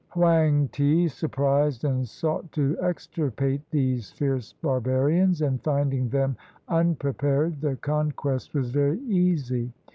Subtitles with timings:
[0.15, 7.75] Hoang ti surprised and sought to extirpate these fierce barbarians; and finding them unprepared, the
[7.75, 9.71] conquest was very easy.